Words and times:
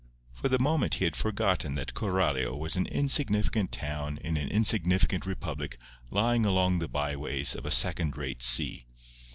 For 0.33 0.49
the 0.49 0.57
moment 0.57 0.95
he 0.95 1.03
had 1.05 1.15
forgotten 1.15 1.75
that 1.75 1.93
Coralio 1.93 2.57
was 2.57 2.75
an 2.75 2.87
insignificant 2.87 3.71
town 3.71 4.17
in 4.23 4.35
an 4.35 4.47
insignificant 4.49 5.27
republic 5.27 5.77
lying 6.09 6.43
along 6.43 6.79
the 6.79 6.87
by 6.87 7.15
ways 7.15 7.53
of 7.53 7.67
a 7.67 7.69
second 7.71 8.17
rate 8.17 8.41
sea. 8.41 8.87